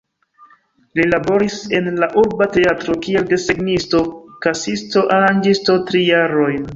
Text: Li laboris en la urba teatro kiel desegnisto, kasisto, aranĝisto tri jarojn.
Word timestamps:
Li 0.99 1.03
laboris 1.09 1.57
en 1.79 1.89
la 2.03 2.07
urba 2.21 2.47
teatro 2.55 2.95
kiel 3.03 3.27
desegnisto, 3.33 4.01
kasisto, 4.47 5.05
aranĝisto 5.19 5.77
tri 5.91 6.03
jarojn. 6.07 6.65